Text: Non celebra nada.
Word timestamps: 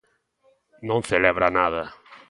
Non 0.87 0.99
celebra 1.09 1.47
nada. 1.59 1.83